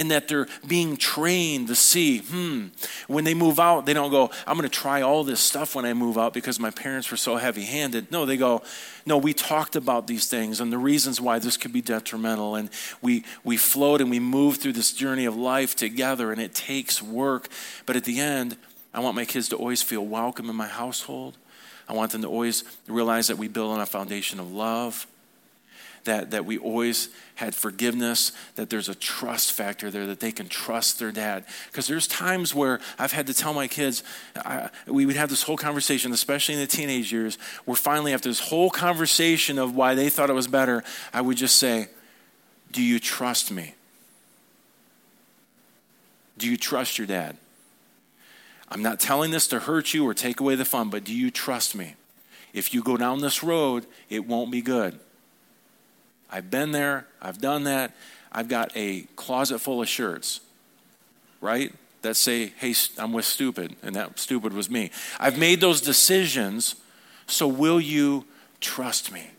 [0.00, 2.68] In that they're being trained to see, hmm,
[3.06, 5.84] when they move out, they don't go, I'm going to try all this stuff when
[5.84, 8.10] I move out because my parents were so heavy handed.
[8.10, 8.62] No, they go,
[9.04, 12.54] no, we talked about these things and the reasons why this could be detrimental.
[12.54, 12.70] And
[13.02, 17.02] we, we float and we move through this journey of life together, and it takes
[17.02, 17.48] work.
[17.84, 18.56] But at the end,
[18.94, 21.36] I want my kids to always feel welcome in my household.
[21.86, 25.06] I want them to always realize that we build on a foundation of love
[26.04, 30.48] that, that we always had forgiveness, that there's a trust factor there, that they can
[30.48, 31.44] trust their dad.
[31.66, 34.02] Because there's times where I've had to tell my kids,
[34.36, 38.28] I, we would have this whole conversation, especially in the teenage years, where finally, after
[38.28, 40.82] this whole conversation of why they thought it was better,
[41.12, 41.88] I would just say,
[42.72, 43.74] Do you trust me?
[46.38, 47.36] Do you trust your dad?
[48.70, 51.30] I'm not telling this to hurt you or take away the fun, but do you
[51.30, 51.96] trust me?
[52.52, 54.98] If you go down this road, it won't be good.
[56.30, 57.94] I've been there, I've done that.
[58.32, 60.40] I've got a closet full of shirts,
[61.40, 61.74] right?
[62.02, 64.90] That say, hey, I'm with stupid, and that stupid was me.
[65.18, 66.76] I've made those decisions,
[67.26, 68.24] so will you
[68.60, 69.30] trust me?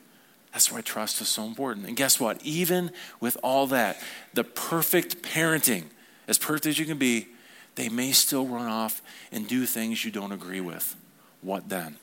[0.51, 1.87] That's why trust is so important.
[1.87, 2.43] And guess what?
[2.43, 3.97] Even with all that,
[4.33, 5.85] the perfect parenting,
[6.27, 7.27] as perfect as you can be,
[7.75, 9.01] they may still run off
[9.31, 10.95] and do things you don't agree with.
[11.41, 11.95] What then?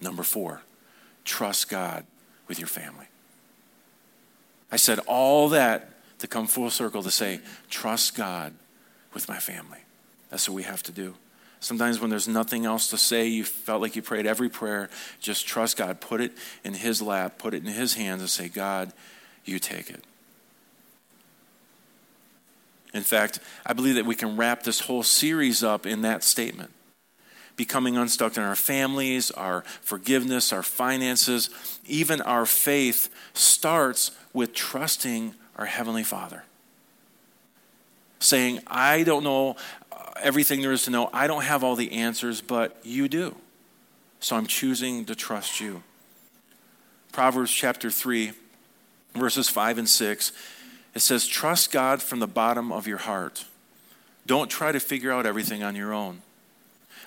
[0.00, 0.62] Number four,
[1.24, 2.06] trust God
[2.46, 3.06] with your family.
[4.72, 8.52] I said all that to come full circle to say, trust God
[9.12, 9.80] with my family.
[10.30, 11.14] That's what we have to do.
[11.60, 14.88] Sometimes when there's nothing else to say, you felt like you prayed every prayer,
[15.20, 16.00] just trust God.
[16.00, 16.32] Put it
[16.64, 18.92] in His lap, put it in His hands, and say, God,
[19.44, 20.02] you take it.
[22.94, 26.70] In fact, I believe that we can wrap this whole series up in that statement
[27.60, 31.50] becoming unstuck in our families, our forgiveness, our finances,
[31.86, 36.44] even our faith starts with trusting our Heavenly Father.
[38.18, 39.56] Saying, I don't know
[39.92, 43.36] uh, everything there is to know, I don't have all the answers, but you do.
[44.20, 45.82] So I'm choosing to trust you.
[47.12, 48.32] Proverbs chapter 3,
[49.12, 50.32] verses 5 and 6,
[50.94, 53.44] it says, Trust God from the bottom of your heart.
[54.24, 56.22] Don't try to figure out everything on your own.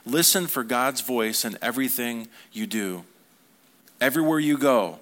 [0.05, 3.03] Listen for God's voice in everything you do.
[4.01, 4.99] Everywhere you go,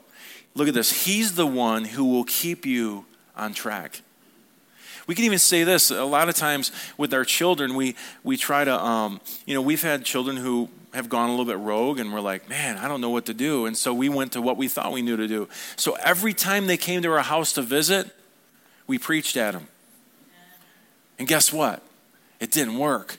[0.54, 1.06] look at this.
[1.06, 4.02] He's the one who will keep you on track.
[5.08, 7.76] We can even say this a lot of times with our children.
[7.76, 11.46] We, we try to, um, you know, we've had children who have gone a little
[11.46, 13.66] bit rogue and we're like, man, I don't know what to do.
[13.66, 15.50] And so we went to what we thought we knew to do.
[15.76, 18.10] So every time they came to our house to visit,
[18.88, 19.68] we preached at them.
[21.18, 21.82] And guess what?
[22.40, 23.18] It didn't work.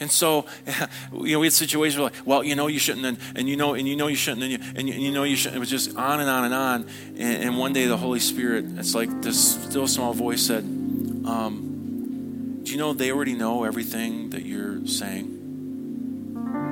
[0.00, 0.46] And so,
[1.12, 3.56] you know, we had situations where like, well, you know, you shouldn't, and, and you
[3.56, 5.56] know, and you know, you shouldn't, and you, and you, and you know, you shouldn't.
[5.56, 6.88] It was just on and on and on.
[7.16, 12.60] And, and, one day, the Holy Spirit, it's like this still small voice said, um,
[12.62, 15.32] "Do you know they already know everything that you're saying?"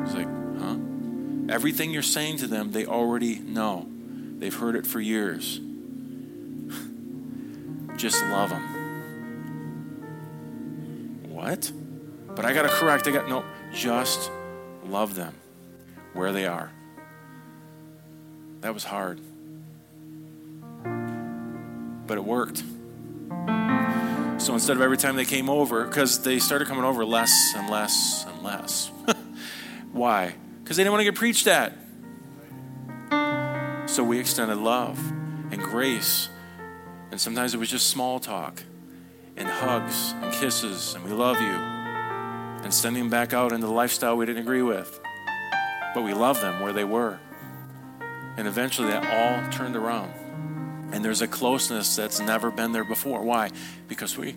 [0.04, 0.76] It's like, huh?
[1.48, 3.86] Everything you're saying to them, they already know.
[4.38, 5.56] They've heard it for years.
[7.96, 8.62] just love them.
[11.30, 11.72] What?
[12.34, 13.06] But I got to correct.
[13.06, 14.30] I got no, just
[14.86, 15.34] love them
[16.12, 16.70] where they are.
[18.60, 19.20] That was hard.
[22.06, 22.62] But it worked.
[24.38, 27.70] So instead of every time they came over, because they started coming over less and
[27.70, 28.90] less and less.
[29.92, 30.34] Why?
[30.62, 31.72] Because they didn't want to get preached at.
[33.88, 34.98] So we extended love
[35.50, 36.28] and grace.
[37.10, 38.62] And sometimes it was just small talk
[39.36, 41.73] and hugs and kisses and we love you
[42.64, 45.00] and sending them back out into the lifestyle we didn't agree with.
[45.94, 47.20] But we love them where they were.
[48.36, 50.12] And eventually that all turned around.
[50.92, 53.22] And there's a closeness that's never been there before.
[53.22, 53.50] Why?
[53.86, 54.34] Because we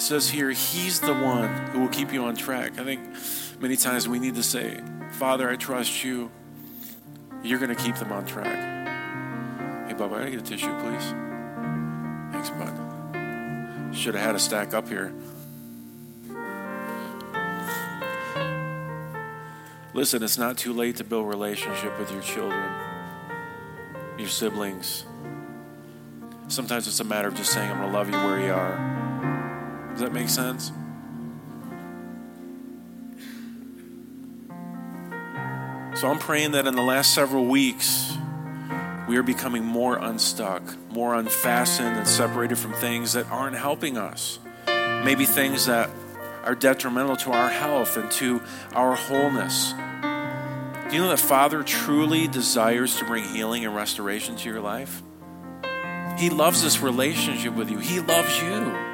[0.00, 2.78] says here, He's the one who will keep you on track.
[2.78, 3.00] I think
[3.60, 4.80] many times we need to say,
[5.12, 6.30] Father, I trust you.
[7.42, 8.74] You're going to keep them on track.
[9.86, 11.14] Hey, Bubba, I get a tissue, please.
[12.32, 13.94] Thanks, bud.
[13.94, 15.14] Should have had a stack up here.
[19.92, 22.68] Listen, it's not too late to build relationship with your children,
[24.18, 25.04] your siblings.
[26.48, 29.03] Sometimes it's a matter of just saying, I'm going to love you where you are.
[29.94, 30.72] Does that make sense?
[36.00, 38.12] So I'm praying that in the last several weeks,
[39.08, 44.40] we are becoming more unstuck, more unfastened and separated from things that aren't helping us.
[44.66, 45.90] Maybe things that
[46.42, 48.42] are detrimental to our health and to
[48.72, 49.74] our wholeness.
[50.90, 55.04] Do you know that Father truly desires to bring healing and restoration to your life?
[56.18, 57.78] He loves this relationship with you.
[57.78, 58.93] He loves you.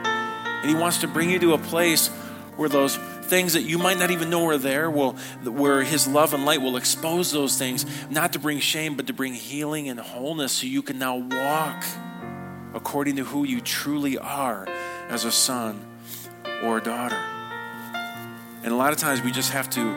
[0.60, 2.08] And He wants to bring you to a place
[2.56, 5.12] where those things that you might not even know are there, will,
[5.44, 9.12] where His love and light will expose those things, not to bring shame, but to
[9.12, 11.84] bring healing and wholeness so you can now walk
[12.74, 14.66] according to who you truly are
[15.08, 15.80] as a son
[16.62, 17.18] or a daughter.
[18.62, 19.94] And a lot of times we just have to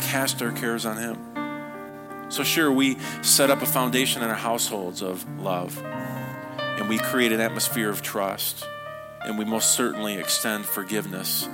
[0.00, 2.30] cast our cares on Him.
[2.30, 7.32] So, sure, we set up a foundation in our households of love, and we create
[7.32, 8.66] an atmosphere of trust,
[9.24, 11.48] and we most certainly extend forgiveness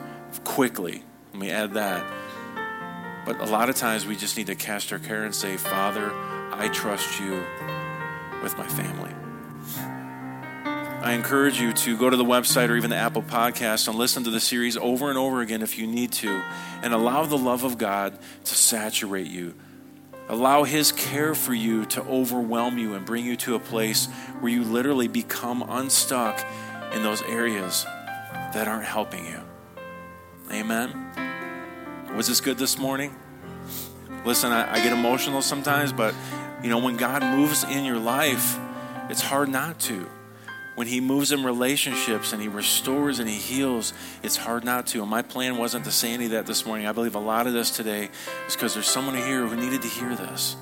[0.45, 1.03] quickly.
[1.33, 2.05] Let me add that.
[3.25, 6.11] But a lot of times we just need to cast our care and say, Father,
[6.53, 7.45] I trust you
[8.43, 9.15] with my family.
[11.03, 14.25] I encourage you to go to the website or even the Apple Podcast and listen
[14.25, 16.43] to the series over and over again if you need to,
[16.83, 19.55] and allow the love of God to saturate you.
[20.29, 24.07] Allow His care for you to overwhelm you and bring you to a place
[24.41, 26.45] where you literally become unstuck
[26.93, 27.85] in those areas
[28.53, 29.41] that aren't helping you.
[30.51, 32.13] Amen.
[32.17, 33.15] Was this good this morning?
[34.25, 36.15] Listen, I, I get emotional sometimes, but
[36.63, 38.59] you know, when God moves in your life,
[39.09, 40.07] it's hard not to
[40.81, 45.03] when he moves in relationships and he restores and he heals, it's hard not to.
[45.03, 46.87] And my plan wasn't to say any of that this morning.
[46.87, 48.09] I believe a lot of this today
[48.47, 50.57] is because there's someone here who needed to hear this.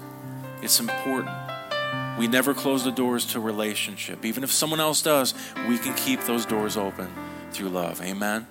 [0.60, 1.30] It's important.
[2.18, 4.24] We never close the doors to relationship.
[4.24, 5.34] Even if someone else does,
[5.68, 7.08] we can keep those doors open
[7.52, 8.02] through love.
[8.02, 8.46] Amen.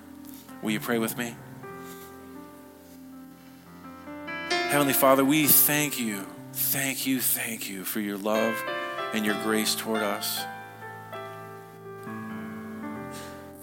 [0.62, 1.36] Will you pray with me?
[4.50, 8.62] Heavenly Father, we thank you, thank you, thank you for your love
[9.14, 10.44] and your grace toward us.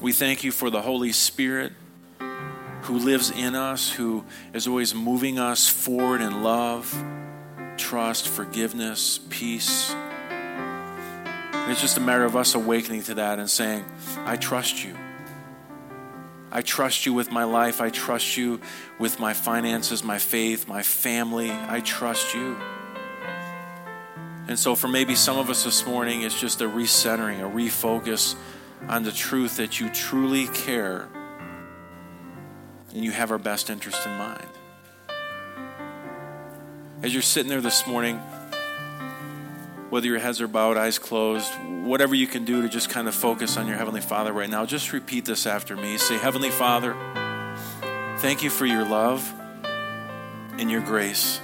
[0.00, 1.72] We thank you for the Holy Spirit
[2.82, 6.94] who lives in us, who is always moving us forward in love,
[7.76, 9.92] trust, forgiveness, peace.
[9.92, 13.84] And it's just a matter of us awakening to that and saying,
[14.18, 14.96] I trust you.
[16.52, 17.80] I trust you with my life.
[17.80, 18.60] I trust you
[18.98, 21.50] with my finances, my faith, my family.
[21.50, 22.56] I trust you.
[24.46, 28.36] And so, for maybe some of us this morning, it's just a recentering, a refocus
[28.88, 31.08] on the truth that you truly care
[32.94, 34.48] and you have our best interest in mind.
[37.04, 38.16] As you're sitting there this morning,
[39.90, 41.52] whether your heads are bowed, eyes closed,
[41.82, 44.64] whatever you can do to just kind of focus on your Heavenly Father right now,
[44.64, 45.98] just repeat this after me.
[45.98, 46.96] Say, Heavenly Father,
[48.20, 49.30] thank you for your love
[50.58, 51.42] and your grace.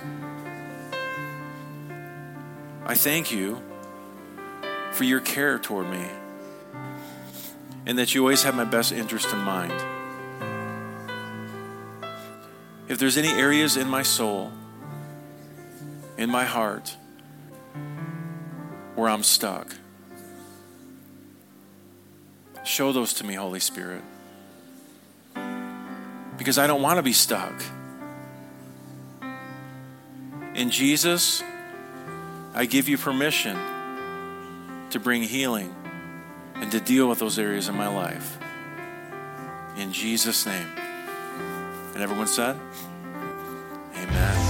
[2.87, 3.61] I thank you
[4.93, 6.07] for your care toward me
[7.85, 9.75] and that you always have my best interest in mind.
[12.89, 14.53] If there's any areas in my soul,
[16.21, 16.95] in my heart,
[18.95, 19.75] where I'm stuck,
[22.63, 24.03] show those to me, Holy Spirit.
[26.37, 27.55] Because I don't want to be stuck.
[30.55, 31.43] In Jesus,
[32.53, 33.57] I give you permission
[34.91, 35.75] to bring healing
[36.57, 38.37] and to deal with those areas in my life.
[39.79, 40.69] In Jesus' name.
[41.95, 42.61] And everyone said,
[43.97, 44.50] Amen.